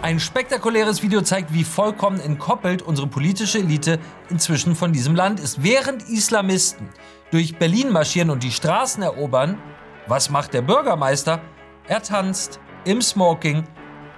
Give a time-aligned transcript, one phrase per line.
[0.00, 3.98] Ein spektakuläres Video zeigt, wie vollkommen entkoppelt unsere politische Elite
[4.30, 5.64] inzwischen von diesem Land ist.
[5.64, 6.88] Während Islamisten
[7.32, 9.58] durch Berlin marschieren und die Straßen erobern,
[10.06, 11.40] was macht der Bürgermeister?
[11.88, 13.64] Er tanzt im Smoking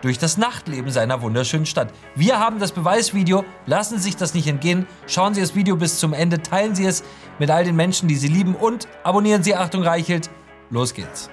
[0.03, 1.93] durch das Nachtleben seiner wunderschönen Stadt.
[2.15, 4.87] Wir haben das Beweisvideo, lassen Sie sich das nicht entgehen.
[5.07, 7.03] Schauen Sie das Video bis zum Ende, teilen Sie es
[7.39, 10.29] mit all den Menschen, die Sie lieben und abonnieren Sie Achtung Reichelt.
[10.69, 11.31] Los geht's.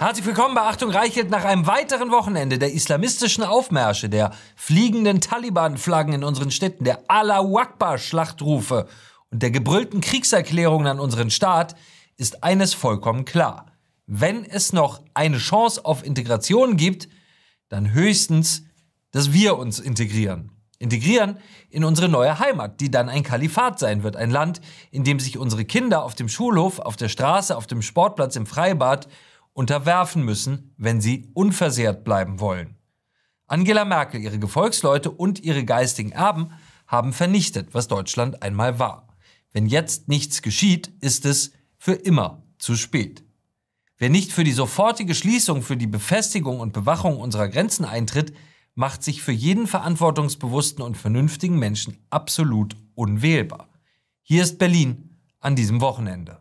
[0.00, 6.14] Herzlich willkommen bei Achtung Reichelt nach einem weiteren Wochenende der islamistischen Aufmärsche, der fliegenden Taliban-Flaggen
[6.14, 8.88] in unseren Städten, der Allahu Akbar-Schlachtrufe
[9.30, 11.76] und der gebrüllten Kriegserklärungen an unseren Staat
[12.16, 13.66] ist eines vollkommen klar.
[14.06, 17.10] Wenn es noch eine Chance auf Integration gibt,
[17.68, 18.62] dann höchstens,
[19.10, 20.50] dass wir uns integrieren.
[20.78, 21.36] Integrieren
[21.68, 24.16] in unsere neue Heimat, die dann ein Kalifat sein wird.
[24.16, 24.62] Ein Land,
[24.92, 28.46] in dem sich unsere Kinder auf dem Schulhof, auf der Straße, auf dem Sportplatz, im
[28.46, 29.06] Freibad
[29.52, 32.76] unterwerfen müssen, wenn sie unversehrt bleiben wollen.
[33.46, 36.52] Angela Merkel, ihre Gefolgsleute und ihre geistigen Erben
[36.86, 39.08] haben vernichtet, was Deutschland einmal war.
[39.52, 43.24] Wenn jetzt nichts geschieht, ist es für immer zu spät.
[43.98, 48.32] Wer nicht für die sofortige Schließung, für die Befestigung und Bewachung unserer Grenzen eintritt,
[48.74, 53.68] macht sich für jeden verantwortungsbewussten und vernünftigen Menschen absolut unwählbar.
[54.22, 56.40] Hier ist Berlin an diesem Wochenende.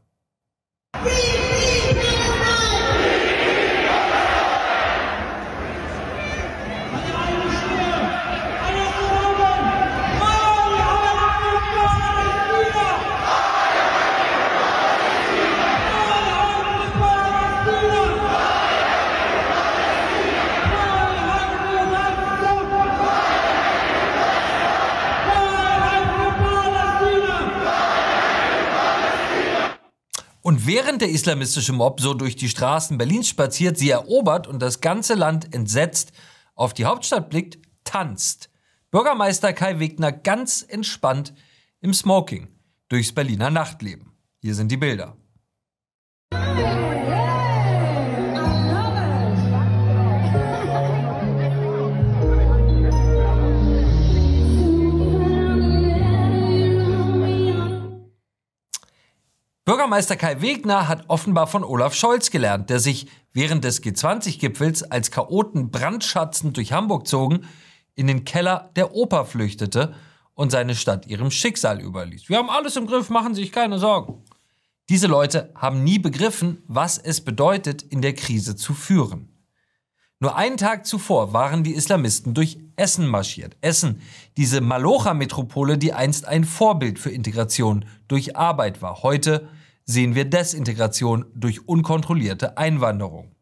[30.82, 35.14] Während der islamistische Mob so durch die Straßen Berlins spaziert, sie erobert und das ganze
[35.14, 36.14] Land entsetzt
[36.56, 38.50] auf die Hauptstadt blickt, tanzt
[38.90, 41.34] Bürgermeister Kai Wegner ganz entspannt
[41.82, 42.48] im Smoking
[42.88, 44.14] durchs Berliner Nachtleben.
[44.42, 45.18] Hier sind die Bilder.
[59.70, 65.12] Bürgermeister Kai Wegner hat offenbar von Olaf Scholz gelernt, der sich während des G20-Gipfels als
[65.12, 67.46] Chaoten brandschatzend durch Hamburg zogen,
[67.94, 69.94] in den Keller der Oper flüchtete
[70.34, 72.30] und seine Stadt ihrem Schicksal überließ.
[72.30, 74.24] Wir haben alles im Griff, machen Sie sich keine Sorgen.
[74.90, 79.38] Diese Leute haben nie begriffen, was es bedeutet, in der Krise zu führen.
[80.20, 83.58] Nur einen Tag zuvor waren die Islamisten durch Essen marschiert.
[83.62, 84.02] Essen,
[84.38, 89.04] diese Malocha-Metropole, die einst ein Vorbild für Integration durch Arbeit war.
[89.04, 89.50] Heute
[89.86, 93.36] sehen wir Desintegration durch unkontrollierte Einwanderung.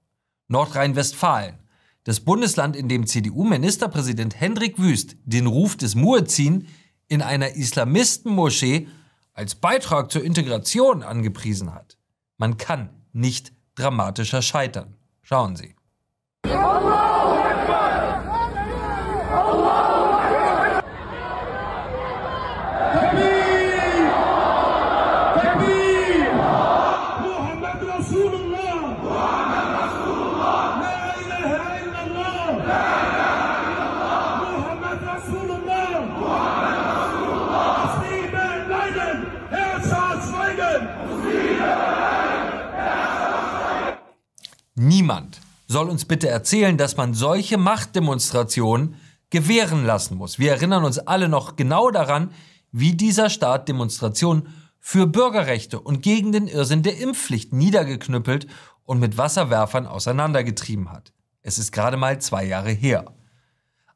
[0.48, 1.56] Nordrhein-Westfalen,
[2.04, 6.68] das Bundesland, in dem CDU-Ministerpräsident Hendrik Wüst den Ruf des Muezzin
[7.08, 8.88] in einer Islamistenmoschee
[9.34, 11.98] als Beitrag zur Integration angepriesen hat.
[12.38, 14.96] Man kann nicht dramatischer scheitern.
[15.22, 15.76] Schauen Sie.
[16.46, 17.17] Niemand
[45.68, 48.96] soll uns bitte erzählen, dass man solche Machtdemonstrationen
[49.30, 50.40] gewähren lassen muss.
[50.40, 52.32] Wir erinnern uns alle noch genau daran,
[52.72, 54.48] wie dieser Staat Demonstrationen
[54.80, 58.48] für Bürgerrechte und gegen den Irrsinn der Impfpflicht niedergeknüppelt
[58.84, 61.12] und mit Wasserwerfern auseinandergetrieben hat.
[61.42, 63.14] Es ist gerade mal zwei Jahre her.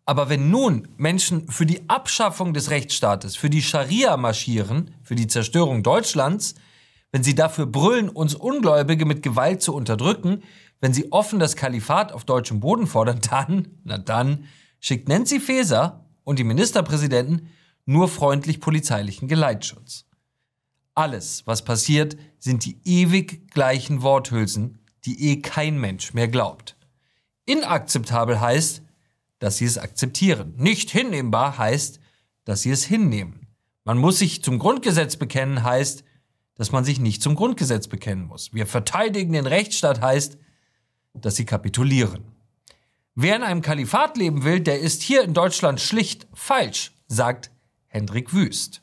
[0.06, 5.28] Aber wenn nun Menschen für die Abschaffung des Rechtsstaates, für die Scharia marschieren, für die
[5.28, 6.56] Zerstörung Deutschlands,
[7.12, 10.44] wenn sie dafür brüllen, uns Ungläubige mit Gewalt zu unterdrücken,
[10.80, 14.46] wenn sie offen das Kalifat auf deutschem Boden fordern, dann, na dann,
[14.80, 17.50] schickt Nancy Faeser und die Ministerpräsidenten
[17.86, 20.06] nur freundlich polizeilichen Geleitschutz.
[20.94, 26.76] Alles, was passiert, sind die ewig gleichen Worthülsen, die eh kein Mensch mehr glaubt.
[27.46, 28.84] Inakzeptabel heißt,
[29.40, 30.54] dass sie es akzeptieren.
[30.58, 32.00] Nicht hinnehmbar heißt,
[32.46, 33.48] dass sie es hinnehmen.
[33.84, 36.04] Man muss sich zum Grundgesetz bekennen heißt,
[36.56, 38.54] dass man sich nicht zum Grundgesetz bekennen muss.
[38.54, 40.38] Wir verteidigen den Rechtsstaat heißt,
[41.14, 42.24] dass sie kapitulieren.
[43.16, 47.52] Wer in einem Kalifat leben will, der ist hier in Deutschland schlicht falsch, sagt
[47.88, 48.82] Hendrik Wüst.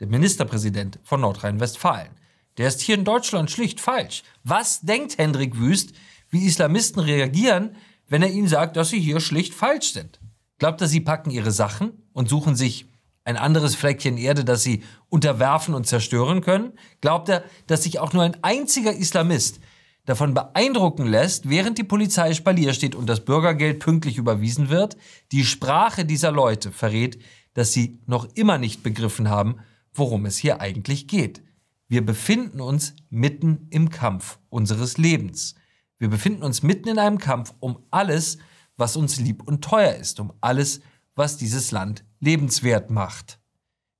[0.00, 2.12] der Ministerpräsident von Nordrhein-Westfalen.
[2.56, 4.22] Der ist hier in Deutschland schlicht falsch.
[4.42, 5.94] Was denkt Hendrik Wüst,
[6.30, 7.76] wie Islamisten reagieren,
[8.08, 10.20] wenn er ihnen sagt, dass sie hier schlicht falsch sind?
[10.58, 12.86] Glaubt er, sie packen ihre Sachen und suchen sich
[13.24, 16.72] ein anderes Fleckchen Erde, das sie unterwerfen und zerstören können?
[17.00, 19.60] Glaubt er, dass sich auch nur ein einziger Islamist
[20.06, 24.96] davon beeindrucken lässt, während die Polizei Spalier steht und das Bürgergeld pünktlich überwiesen wird?
[25.32, 27.18] Die Sprache dieser Leute verrät,
[27.54, 29.56] dass sie noch immer nicht begriffen haben,
[29.92, 31.42] worum es hier eigentlich geht.
[31.88, 35.56] Wir befinden uns mitten im Kampf unseres Lebens.
[35.98, 38.38] Wir befinden uns mitten in einem Kampf um alles,
[38.76, 40.80] was uns lieb und teuer ist, um alles,
[41.14, 43.40] was dieses Land lebenswert macht.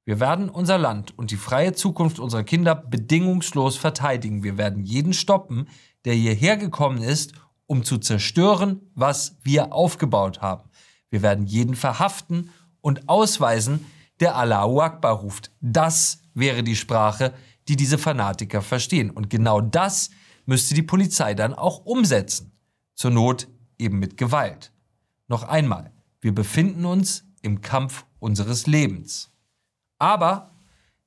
[0.05, 4.43] Wir werden unser Land und die freie Zukunft unserer Kinder bedingungslos verteidigen.
[4.43, 5.69] Wir werden jeden stoppen,
[6.05, 7.33] der hierher gekommen ist,
[7.67, 10.69] um zu zerstören, was wir aufgebaut haben.
[11.11, 13.87] Wir werden jeden verhaften und ausweisen,
[14.21, 15.53] der Allahu Akbar ruft.
[15.61, 17.33] Das wäre die Sprache,
[17.69, 19.11] die diese Fanatiker verstehen.
[19.11, 20.11] Und genau das
[20.47, 22.53] müsste die Polizei dann auch umsetzen.
[22.95, 23.49] Zur Not
[23.79, 24.73] eben mit Gewalt.
[25.29, 29.31] Noch einmal, wir befinden uns im Kampf unseres Lebens.
[29.99, 30.51] Aber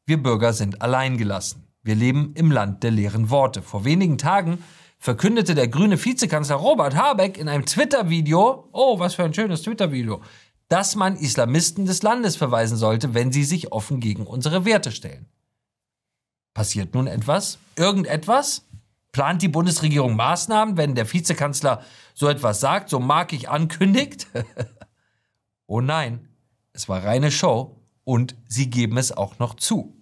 [0.05, 1.67] wir Bürger sind alleingelassen.
[1.83, 3.61] Wir leben im Land der leeren Worte.
[3.61, 4.63] Vor wenigen Tagen
[4.99, 10.21] verkündete der grüne Vizekanzler Robert Habeck in einem Twitter-Video, oh, was für ein schönes Twitter-Video,
[10.69, 15.27] dass man Islamisten des Landes verweisen sollte, wenn sie sich offen gegen unsere Werte stellen.
[16.53, 17.59] Passiert nun etwas?
[17.75, 18.65] Irgendetwas?
[19.11, 21.83] Plant die Bundesregierung Maßnahmen, wenn der Vizekanzler
[22.13, 24.27] so etwas sagt, so mag ich ankündigt?
[25.73, 26.19] oh nein,
[26.71, 29.97] es war reine Show und sie geben es auch noch zu.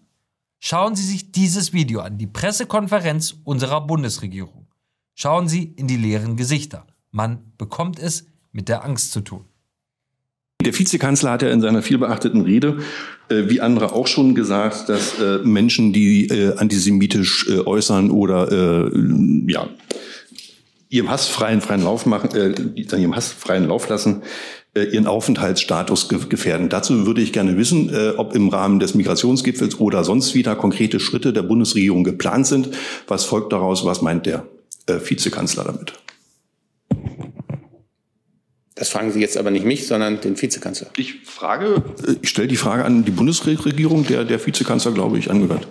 [0.60, 4.68] Schauen Sie sich dieses Video an, die Pressekonferenz unserer Bundesregierung.
[5.16, 6.86] Schauen Sie in die leeren Gesichter.
[7.12, 9.46] Man bekommt es mit der Angst zu tun.
[10.62, 12.82] Der Vizekanzler hat ja in seiner vielbeachteten Rede,
[13.30, 18.52] äh, wie andere auch schon gesagt, dass äh, Menschen, die äh, antisemitisch äh, äußern oder
[18.52, 18.92] äh,
[19.48, 19.70] ja,
[20.90, 24.22] ihrem Hass freien, freien Lauf machen, äh, ihrem Hass freien Lauf lassen,
[24.76, 26.70] ihren Aufenthaltsstatus ge gefährden.
[26.70, 31.00] Dazu würde ich gerne wissen, äh, ob im Rahmen des Migrationsgipfels oder sonst wieder konkrete
[31.00, 32.70] Schritte der Bundesregierung geplant sind.
[33.08, 33.84] Was folgt daraus?
[33.86, 34.48] Was meint der
[34.88, 35.94] äh, Vizekanzler damit?
[38.76, 40.88] Das fragen Sie jetzt aber nicht mich, sondern den Vizekanzler.
[40.98, 45.30] Ich frage, äh, ich stelle die Frage an die Bundesregierung, der der Vizekanzler, glaube ich,
[45.30, 45.68] angehört.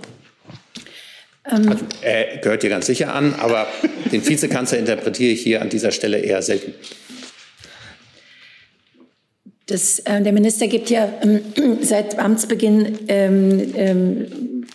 [1.50, 1.70] Ähm.
[1.70, 3.67] Also, er gehört hier ganz sicher an, aber
[4.12, 6.75] den Vizekanzler interpretiere ich hier an dieser Stelle eher selten.
[9.70, 11.40] Das, äh, der Minister gibt ja ähm,
[11.82, 14.26] seit Amtsbeginn ähm, ähm,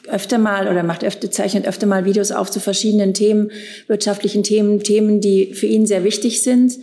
[0.07, 3.51] öfter mal oder macht öfter, zeichnet öfter mal Videos auf zu verschiedenen Themen,
[3.88, 6.77] wirtschaftlichen Themen, Themen, die für ihn sehr wichtig sind.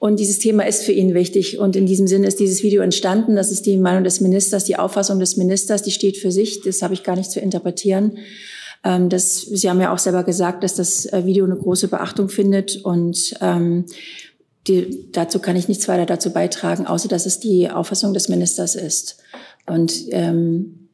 [0.00, 1.58] Und dieses Thema ist für ihn wichtig.
[1.58, 3.36] Und in diesem Sinne ist dieses Video entstanden.
[3.36, 6.60] Das ist die Meinung des Ministers, die Auffassung des Ministers, die steht für sich.
[6.62, 8.18] Das habe ich gar nicht zu interpretieren.
[8.84, 12.28] Ähm, das, Sie haben ja auch selber gesagt, dass das äh, Video eine große Beachtung
[12.28, 12.84] findet.
[12.84, 13.86] Und ähm,
[14.66, 18.74] die, dazu kann ich nichts weiter dazu beitragen, außer dass es die Auffassung des Ministers
[18.74, 19.18] ist.
[19.66, 20.84] Und ähm,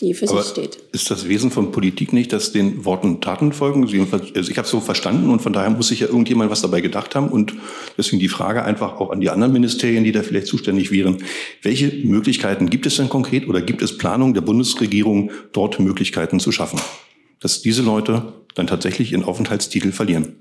[0.00, 0.78] die für Aber sich steht.
[0.92, 3.82] Ist das Wesen von Politik nicht, dass den Worten Taten folgen?
[3.82, 3.94] Also
[4.50, 7.14] ich habe es so verstanden und von daher muss sich ja irgendjemand was dabei gedacht
[7.14, 7.28] haben.
[7.28, 7.54] Und
[7.96, 11.22] deswegen die Frage einfach auch an die anderen Ministerien, die da vielleicht zuständig wären.
[11.62, 16.52] Welche Möglichkeiten gibt es denn konkret oder gibt es Planung der Bundesregierung, dort Möglichkeiten zu
[16.52, 16.80] schaffen,
[17.40, 20.36] dass diese Leute dann tatsächlich ihren Aufenthaltstitel verlieren?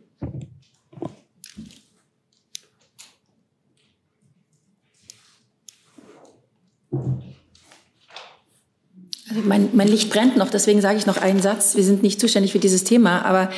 [9.43, 11.75] Mein, mein, Licht brennt noch, deswegen sage ich noch einen Satz.
[11.75, 13.49] Wir sind nicht zuständig für dieses Thema, aber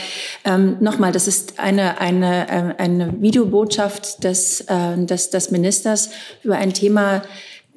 [0.46, 6.10] ähm, nochmal, das ist eine, eine, äh, eine Videobotschaft des, äh, des, des Ministers
[6.44, 7.22] über ein Thema,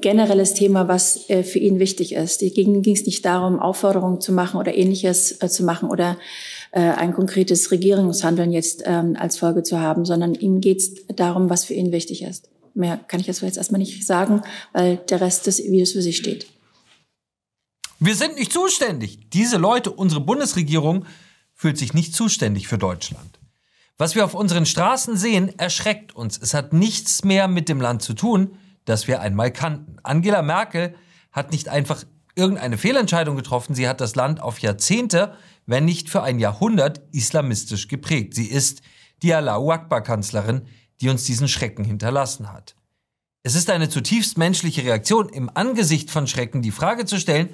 [0.00, 2.40] generelles Thema, was äh, für ihn wichtig ist.
[2.40, 6.16] Ging es nicht darum, Aufforderungen zu machen oder ähnliches äh, zu machen oder
[6.72, 11.50] äh, ein konkretes Regierungshandeln jetzt ähm, als Folge zu haben, sondern ihm geht es darum,
[11.50, 12.48] was für ihn wichtig ist.
[12.74, 14.42] Mehr kann ich jetzt erstmal nicht sagen,
[14.72, 16.46] weil der Rest des Videos für sich steht.
[18.02, 19.28] Wir sind nicht zuständig.
[19.30, 21.04] Diese Leute, unsere Bundesregierung,
[21.54, 23.38] fühlt sich nicht zuständig für Deutschland.
[23.98, 26.38] Was wir auf unseren Straßen sehen, erschreckt uns.
[26.38, 29.98] Es hat nichts mehr mit dem Land zu tun, das wir einmal kannten.
[30.02, 30.94] Angela Merkel
[31.30, 32.04] hat nicht einfach
[32.34, 37.88] irgendeine Fehlentscheidung getroffen, sie hat das Land auf Jahrzehnte, wenn nicht für ein Jahrhundert, islamistisch
[37.88, 38.32] geprägt.
[38.34, 38.80] Sie ist
[39.22, 40.62] die Allahu Akbar-Kanzlerin,
[41.02, 42.74] die uns diesen Schrecken hinterlassen hat.
[43.42, 47.50] Es ist eine zutiefst menschliche Reaktion, im Angesicht von Schrecken die Frage zu stellen,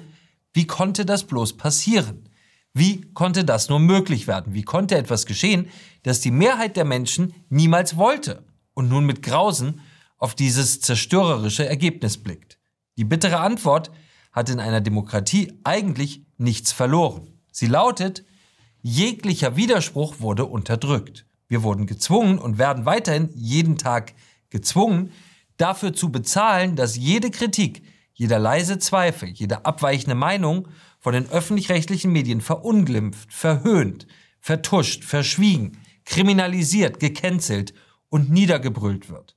[0.53, 2.29] wie konnte das bloß passieren?
[2.73, 4.53] Wie konnte das nur möglich werden?
[4.53, 5.69] Wie konnte etwas geschehen,
[6.03, 9.81] das die Mehrheit der Menschen niemals wollte und nun mit Grausen
[10.17, 12.59] auf dieses zerstörerische Ergebnis blickt?
[12.97, 13.91] Die bittere Antwort
[14.31, 17.39] hat in einer Demokratie eigentlich nichts verloren.
[17.51, 18.23] Sie lautet,
[18.83, 21.25] jeglicher Widerspruch wurde unterdrückt.
[21.47, 24.13] Wir wurden gezwungen und werden weiterhin jeden Tag
[24.49, 25.11] gezwungen,
[25.57, 27.83] dafür zu bezahlen, dass jede Kritik,
[28.17, 30.69] jeder leise Zweifel, jede abweichende Meinung
[30.99, 34.07] von den öffentlich-rechtlichen Medien verunglimpft, verhöhnt,
[34.39, 37.75] vertuscht, verschwiegen, kriminalisiert, gecancelt
[38.09, 39.35] und niedergebrüllt wird.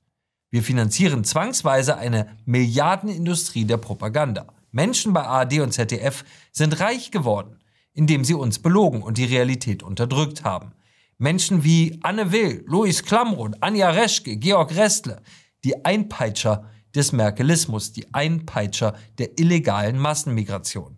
[0.49, 4.47] Wir finanzieren zwangsweise eine Milliardenindustrie der Propaganda.
[4.71, 7.59] Menschen bei ARD und ZDF sind reich geworden,
[7.93, 10.71] indem sie uns belogen und die Realität unterdrückt haben.
[11.19, 15.21] Menschen wie Anne Will, Louis Klamroth, Anja Reschke, Georg Restle,
[15.63, 20.97] die Einpeitscher des Merkelismus, die Einpeitscher der illegalen Massenmigration.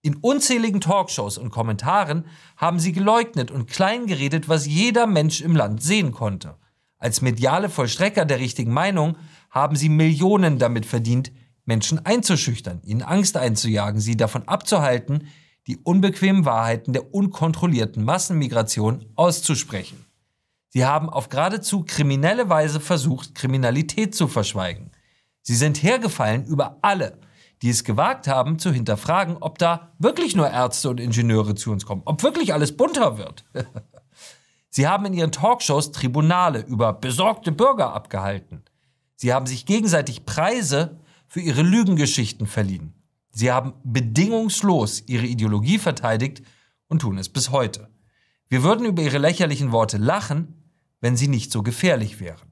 [0.00, 2.24] In unzähligen Talkshows und Kommentaren
[2.56, 6.56] haben sie geleugnet und kleingeredet, was jeder Mensch im Land sehen konnte.
[6.98, 9.16] Als mediale Vollstrecker der richtigen Meinung
[9.50, 11.32] haben sie Millionen damit verdient,
[11.64, 15.28] Menschen einzuschüchtern, ihnen Angst einzujagen, sie davon abzuhalten,
[15.66, 20.06] die unbequemen Wahrheiten der unkontrollierten Massenmigration auszusprechen.
[20.70, 24.90] Sie haben auf geradezu kriminelle Weise versucht, Kriminalität zu verschweigen.
[25.48, 27.16] Sie sind hergefallen über alle,
[27.62, 31.86] die es gewagt haben, zu hinterfragen, ob da wirklich nur Ärzte und Ingenieure zu uns
[31.86, 33.46] kommen, ob wirklich alles bunter wird.
[34.68, 38.62] Sie haben in ihren Talkshows Tribunale über besorgte Bürger abgehalten.
[39.16, 42.92] Sie haben sich gegenseitig Preise für ihre Lügengeschichten verliehen.
[43.32, 46.42] Sie haben bedingungslos ihre Ideologie verteidigt
[46.88, 47.88] und tun es bis heute.
[48.50, 50.62] Wir würden über ihre lächerlichen Worte lachen,
[51.00, 52.47] wenn sie nicht so gefährlich wären.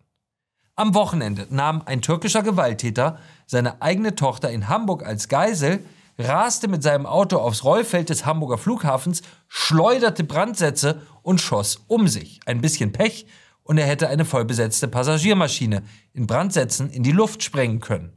[0.78, 5.82] Am Wochenende nahm ein türkischer Gewalttäter seine eigene Tochter in Hamburg als Geisel,
[6.18, 12.40] raste mit seinem Auto aufs Rollfeld des Hamburger Flughafens, schleuderte Brandsätze und schoss um sich.
[12.44, 13.26] Ein bisschen Pech
[13.62, 18.12] und er hätte eine vollbesetzte Passagiermaschine in Brandsätzen in die Luft sprengen können.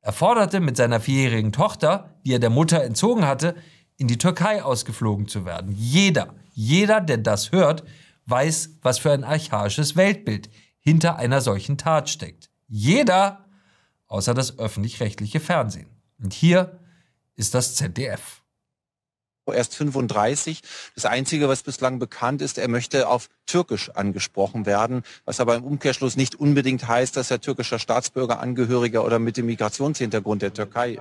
[0.00, 3.54] Er forderte mit seiner vierjährigen Tochter, die er der Mutter entzogen hatte,
[3.96, 5.72] in die Türkei ausgeflogen zu werden.
[5.78, 7.84] Jeder, jeder, der das hört,
[8.26, 10.50] weiß, was für ein archaisches Weltbild
[10.82, 12.50] hinter einer solchen Tat steckt.
[12.68, 13.46] Jeder,
[14.06, 15.88] außer das öffentlich-rechtliche Fernsehen.
[16.18, 16.78] Und hier
[17.34, 18.42] ist das ZDF
[19.50, 20.62] erst 35.
[20.94, 25.64] Das Einzige, was bislang bekannt ist, er möchte auf Türkisch angesprochen werden, was aber im
[25.64, 30.98] Umkehrschluss nicht unbedingt heißt, dass er türkischer Staatsbürger, Angehöriger oder mit dem Migrationshintergrund der Türkei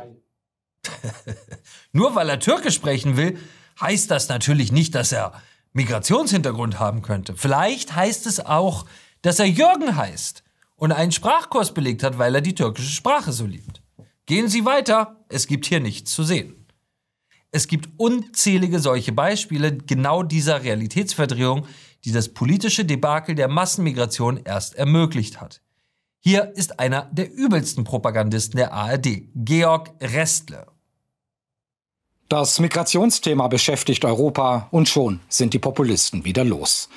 [1.91, 3.37] Nur weil er Türkisch sprechen will,
[3.79, 5.33] heißt das natürlich nicht, dass er
[5.73, 7.35] Migrationshintergrund haben könnte.
[7.35, 8.85] Vielleicht heißt es auch,
[9.21, 10.43] dass er Jürgen heißt
[10.75, 13.81] und einen Sprachkurs belegt hat, weil er die türkische Sprache so liebt.
[14.25, 16.61] Gehen Sie weiter, es gibt hier nichts zu sehen.
[17.51, 21.67] Es gibt unzählige solche Beispiele genau dieser Realitätsverdrehung,
[22.05, 25.61] die das politische Debakel der Massenmigration erst ermöglicht hat.
[26.19, 30.67] Hier ist einer der übelsten Propagandisten der ARD, Georg Restle.
[32.31, 36.87] Das Migrationsthema beschäftigt Europa und schon sind die Populisten wieder los.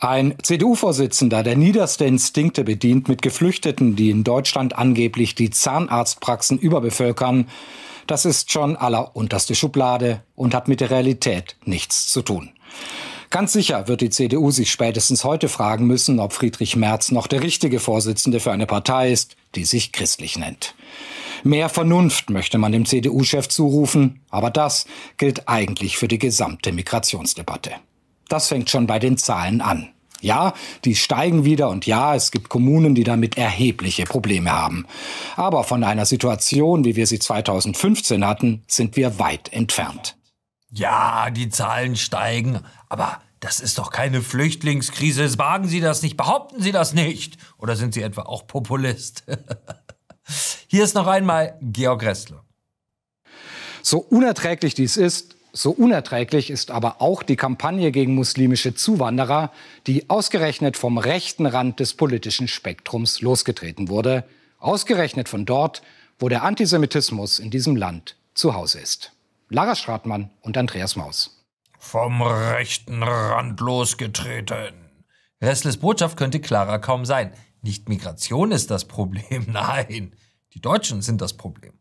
[0.00, 7.48] Ein CDU-Vorsitzender, der niederste Instinkte bedient mit Geflüchteten, die in Deutschland angeblich die Zahnarztpraxen überbevölkern,
[8.06, 12.50] das ist schon allerunterste Schublade und hat mit der Realität nichts zu tun.
[13.30, 17.42] Ganz sicher wird die CDU sich spätestens heute fragen müssen, ob Friedrich Merz noch der
[17.42, 20.74] richtige Vorsitzende für eine Partei ist, die sich christlich nennt.
[21.44, 27.72] Mehr Vernunft möchte man dem CDU-Chef zurufen, aber das gilt eigentlich für die gesamte Migrationsdebatte.
[28.28, 29.88] Das fängt schon bei den Zahlen an.
[30.20, 34.86] Ja, die steigen wieder und ja, es gibt Kommunen, die damit erhebliche Probleme haben.
[35.34, 40.16] Aber von einer Situation, wie wir sie 2015 hatten, sind wir weit entfernt.
[40.70, 45.36] Ja, die Zahlen steigen, aber das ist doch keine Flüchtlingskrise.
[45.36, 47.36] Wagen Sie das nicht, behaupten Sie das nicht.
[47.58, 49.24] Oder sind Sie etwa auch Populist?
[50.68, 52.44] Hier ist noch einmal Georg Ressler.
[53.82, 59.52] So unerträglich dies ist, so unerträglich ist aber auch die Kampagne gegen muslimische Zuwanderer,
[59.86, 64.24] die ausgerechnet vom rechten Rand des politischen Spektrums losgetreten wurde,
[64.60, 65.82] ausgerechnet von dort,
[66.18, 69.12] wo der Antisemitismus in diesem Land zu Hause ist.
[69.50, 71.44] Lara Stratmann und Andreas Maus.
[71.78, 74.74] Vom rechten Rand losgetreten.
[75.42, 77.32] Ressles Botschaft könnte klarer kaum sein.
[77.62, 80.14] Nicht Migration ist das Problem, nein,
[80.52, 81.72] die Deutschen sind das Problem.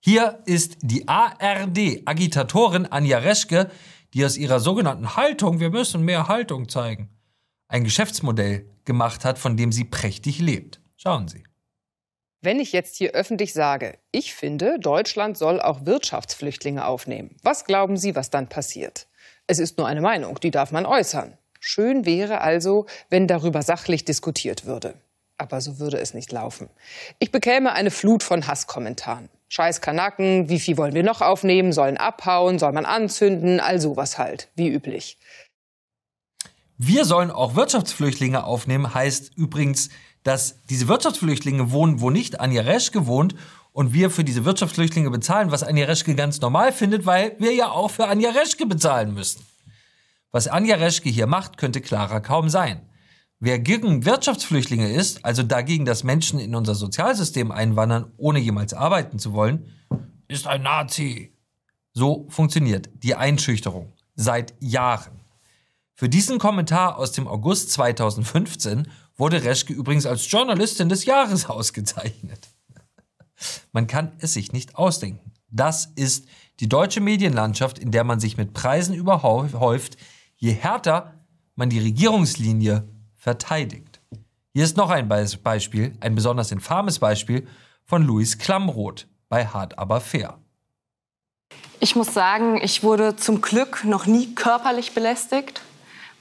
[0.00, 3.70] Hier ist die ARD-Agitatorin Anja Reschke,
[4.14, 7.10] die aus ihrer sogenannten Haltung, wir müssen mehr Haltung zeigen,
[7.66, 10.80] ein Geschäftsmodell gemacht hat, von dem sie prächtig lebt.
[10.96, 11.44] Schauen Sie.
[12.40, 17.96] Wenn ich jetzt hier öffentlich sage, ich finde, Deutschland soll auch Wirtschaftsflüchtlinge aufnehmen, was glauben
[17.96, 19.08] Sie, was dann passiert?
[19.48, 21.36] Es ist nur eine Meinung, die darf man äußern.
[21.60, 24.94] Schön wäre also, wenn darüber sachlich diskutiert würde.
[25.36, 26.68] Aber so würde es nicht laufen.
[27.18, 29.28] Ich bekäme eine Flut von Hasskommentaren.
[29.48, 34.18] Scheiß Kanaken, wie viel wollen wir noch aufnehmen, sollen abhauen, soll man anzünden, all sowas
[34.18, 35.16] halt, wie üblich.
[36.76, 39.88] Wir sollen auch Wirtschaftsflüchtlinge aufnehmen, heißt übrigens,
[40.22, 43.34] dass diese Wirtschaftsflüchtlinge wohnen, wo nicht Anja Reschke wohnt
[43.72, 47.70] und wir für diese Wirtschaftsflüchtlinge bezahlen, was Anja Reschke ganz normal findet, weil wir ja
[47.70, 49.44] auch für Anja Reschke bezahlen müssen.
[50.30, 52.82] Was Anja Reschke hier macht, könnte klarer kaum sein.
[53.40, 59.18] Wer gegen Wirtschaftsflüchtlinge ist, also dagegen, dass Menschen in unser Sozialsystem einwandern, ohne jemals arbeiten
[59.18, 59.72] zu wollen,
[60.26, 61.32] ist ein Nazi.
[61.94, 65.20] So funktioniert die Einschüchterung seit Jahren.
[65.94, 72.48] Für diesen Kommentar aus dem August 2015 wurde Reschke übrigens als Journalistin des Jahres ausgezeichnet.
[73.72, 75.32] Man kann es sich nicht ausdenken.
[75.50, 76.26] Das ist
[76.60, 79.96] die deutsche Medienlandschaft, in der man sich mit Preisen überhäuft,
[80.38, 81.14] je härter
[81.54, 82.84] man die Regierungslinie
[83.16, 84.00] verteidigt.
[84.54, 87.46] Hier ist noch ein Beispiel, ein besonders infames Beispiel
[87.84, 90.38] von Luis Klamroth bei Hart aber fair.
[91.80, 95.62] Ich muss sagen, ich wurde zum Glück noch nie körperlich belästigt.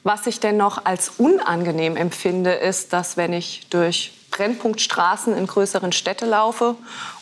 [0.03, 6.29] Was ich dennoch als unangenehm empfinde, ist, dass wenn ich durch Brennpunktstraßen in größeren Städten
[6.29, 6.75] laufe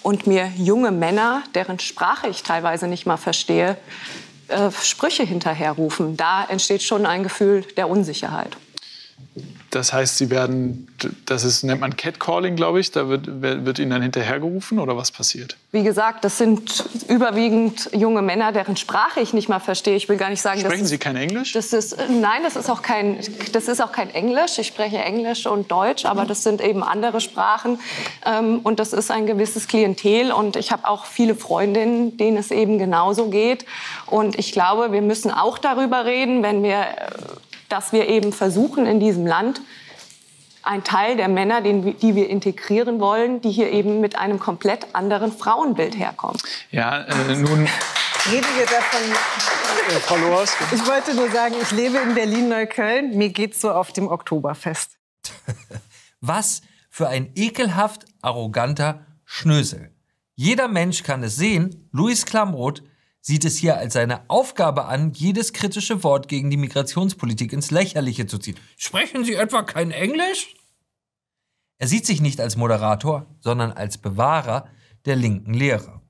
[0.03, 3.77] und mir junge Männer, deren Sprache ich teilweise nicht mal verstehe,
[4.47, 6.17] äh, Sprüche hinterherrufen.
[6.17, 8.55] Da entsteht schon ein Gefühl der Unsicherheit.
[9.75, 10.87] Das heißt, Sie werden,
[11.25, 15.11] das ist, nennt man Catcalling, glaube ich, da wird, wird Ihnen dann hinterhergerufen oder was
[15.11, 15.57] passiert?
[15.73, 19.97] Wie gesagt, das sind überwiegend junge Männer, deren Sprache ich nicht mal verstehe.
[19.97, 21.51] Ich will gar nicht sagen, Sprechen dass, Sie kein Englisch?
[21.51, 23.19] Das ist, nein, das ist, auch kein,
[23.51, 24.57] das ist auch kein Englisch.
[24.59, 27.77] Ich spreche Englisch und Deutsch, aber das sind eben andere Sprachen.
[28.25, 30.31] Ähm, und das ist ein gewisses Klientel.
[30.31, 33.65] Und ich habe auch viele Freundinnen, denen es eben genauso geht.
[34.05, 36.85] Und ich glaube, wir müssen auch darüber reden, wenn wir
[37.75, 39.59] dass wir eben versuchen in diesem Land
[40.63, 44.95] ein Teil der Männer, den, die wir integrieren wollen, die hier eben mit einem komplett
[44.95, 46.37] anderen Frauenbild herkommen.
[46.71, 47.67] Ja, äh, nun
[48.31, 50.21] reden wir davon.
[50.21, 50.53] Loos.
[50.71, 53.17] Ich wollte nur sagen, ich lebe in Berlin-Neukölln.
[53.17, 54.91] Mir geht's so auf dem Oktoberfest.
[56.21, 59.91] Was für ein ekelhaft arroganter Schnösel.
[60.35, 61.89] Jeder Mensch kann es sehen.
[61.91, 62.83] Luis Klamroth
[63.25, 68.27] sieht es hier als seine Aufgabe an, jedes kritische Wort gegen die Migrationspolitik ins Lächerliche
[68.27, 68.55] zu ziehen.
[68.77, 70.53] Sprechen Sie etwa kein Englisch?
[71.79, 74.67] Er sieht sich nicht als Moderator, sondern als Bewahrer
[75.05, 76.01] der linken Lehre.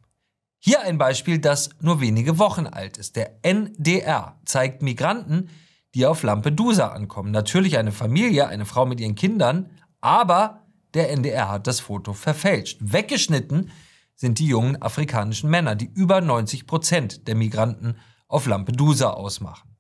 [0.59, 3.15] Hier ein Beispiel, das nur wenige Wochen alt ist.
[3.15, 5.49] Der NDR zeigt Migranten,
[5.93, 7.31] die auf Lampedusa ankommen.
[7.31, 9.69] Natürlich eine Familie, eine Frau mit ihren Kindern,
[10.01, 12.77] aber der NDR hat das Foto verfälscht.
[12.81, 13.71] Weggeschnitten
[14.15, 17.97] sind die jungen afrikanischen Männer, die über 90 Prozent der Migranten
[18.27, 19.75] auf Lampedusa ausmachen.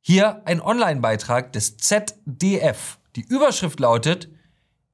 [0.00, 2.98] Hier ein Online-Beitrag des ZDF.
[3.16, 4.30] Die Überschrift lautet,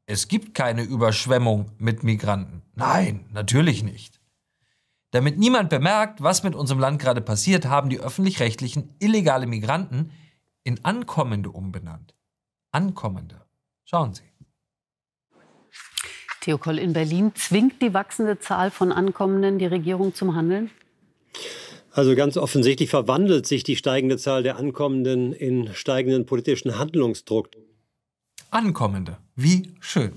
[0.07, 2.63] es gibt keine Überschwemmung mit Migranten.
[2.75, 4.21] Nein, natürlich nicht.
[5.11, 10.11] Damit niemand bemerkt, was mit unserem Land gerade passiert, haben die öffentlich-rechtlichen illegale Migranten
[10.65, 12.15] in Ankommende umbenannt.
[12.73, 13.47] Ankommende.
[13.85, 14.25] Schauen Sie.
[16.47, 20.71] Theokoll, in Berlin zwingt die wachsende Zahl von Ankommenden die Regierung zum Handeln?
[21.91, 27.49] Also ganz offensichtlich verwandelt sich die steigende Zahl der Ankommenden in steigenden politischen Handlungsdruck.
[28.51, 30.13] Ankommende, wie schön.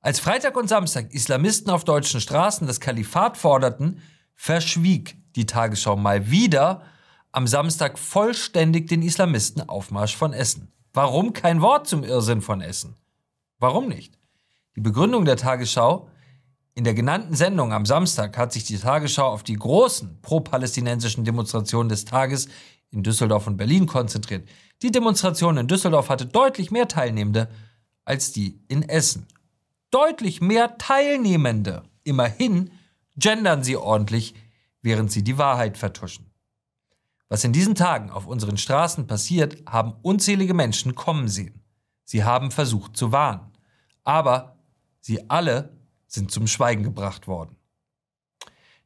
[0.00, 4.02] Als Freitag und Samstag Islamisten auf deutschen Straßen das Kalifat forderten,
[4.34, 6.82] verschwieg die Tagesschau mal wieder
[7.30, 10.72] am Samstag vollständig den Islamisten Aufmarsch von Essen.
[10.92, 12.96] Warum kein Wort zum Irrsinn von Essen?
[13.60, 14.15] Warum nicht?
[14.76, 16.10] Die Begründung der Tagesschau
[16.74, 21.88] in der genannten Sendung am Samstag hat sich die Tagesschau auf die großen pro-palästinensischen Demonstrationen
[21.88, 22.48] des Tages
[22.90, 24.46] in Düsseldorf und Berlin konzentriert.
[24.82, 27.48] Die Demonstration in Düsseldorf hatte deutlich mehr Teilnehmende
[28.04, 29.26] als die in Essen.
[29.90, 31.84] Deutlich mehr Teilnehmende.
[32.04, 32.70] Immerhin
[33.16, 34.34] gendern sie ordentlich,
[34.82, 36.30] während sie die Wahrheit vertuschen.
[37.30, 41.62] Was in diesen Tagen auf unseren Straßen passiert, haben unzählige Menschen kommen sehen.
[42.04, 43.52] Sie haben versucht zu warnen.
[44.04, 44.55] Aber
[45.06, 45.70] Sie alle
[46.08, 47.54] sind zum Schweigen gebracht worden.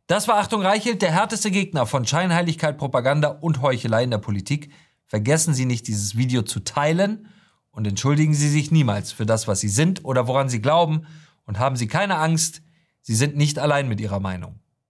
[0.06, 4.70] Das war Achtung Reichelt, der härteste Gegner von Scheinheiligkeit, Propaganda und Heuchelei in der Politik.
[5.06, 7.30] Vergessen Sie nicht, dieses Video zu teilen
[7.70, 11.06] und entschuldigen Sie sich niemals für das, was Sie sind oder woran Sie glauben
[11.46, 12.60] und haben Sie keine Angst,
[13.00, 14.60] Sie sind nicht allein mit Ihrer Meinung.